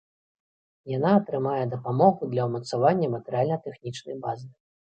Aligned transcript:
Яна 0.93 1.11
атрымае 1.19 1.59
дапамогу 1.75 2.31
для 2.33 2.49
ўмацавання 2.49 3.13
матэрыяльна-тэхнічнай 3.15 4.15
базы. 4.29 4.47